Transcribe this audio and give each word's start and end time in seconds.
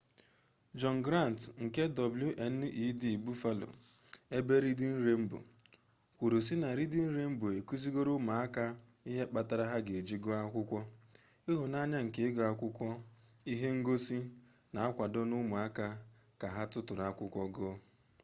john 0.79 0.97
grant 1.07 1.39
nke 1.65 1.83
wned 2.15 3.03
buffaloebe 3.23 4.55
reading 4.65 4.93
rainbow 5.05 5.41
kwuru 6.17 6.37
si 6.47 6.55
na 6.61 6.69
reading 6.79 7.07
rainbow 7.17 7.51
ekuzigoro 7.59 8.11
umuaka 8.19 8.63
ihe 9.09 9.23
kpatara 9.29 9.65
ha 9.71 9.77
ga 9.85 9.93
eji 9.99 10.17
guo 10.23 10.33
akwukwo 10.43 10.79
...ihunanya 11.51 11.99
nke 12.05 12.19
igu 12.29 12.41
akwukwo 12.49 12.87
-[ihe 12.99 13.69
ngosi] 13.79 14.17
na-akwado 14.73 15.17
umuaka 15.41 15.85
ka 16.39 16.47
ha 16.55 16.61
tuturu 16.71 17.01
akwukwo 17.09 17.43
guo. 17.55 17.71